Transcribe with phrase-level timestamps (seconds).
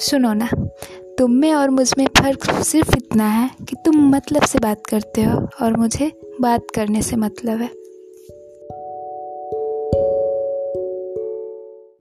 [0.00, 0.48] सुनो ना,
[1.18, 5.48] तुम में और मुझमें फ़र्क सिर्फ़ इतना है कि तुम मतलब से बात करते हो
[5.62, 7.70] और मुझे बात करने से मतलब है।